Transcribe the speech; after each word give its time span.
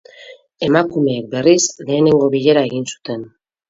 Emakumeek, 0.67 1.29
berriz, 1.35 1.63
lehenengo 1.85 2.35
bilera 2.39 2.69
egin 2.73 2.93
zuten. 2.93 3.33